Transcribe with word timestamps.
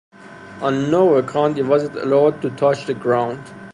On 0.63 0.89
no 0.89 1.13
account 1.17 1.59
was 1.59 1.83
it 1.83 1.95
allowed 1.95 2.41
to 2.41 2.49
touch 2.55 2.87
the 2.87 2.95
ground. 2.95 3.39